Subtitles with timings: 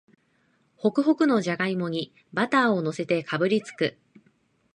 [0.77, 3.99] ホクホクのじゃがいもにバターをのせてかぶりつく